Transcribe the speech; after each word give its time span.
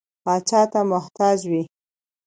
پاچا 0.23 0.61
ته 0.71 0.79
محتاج 0.91 1.39
وي. 1.51 1.63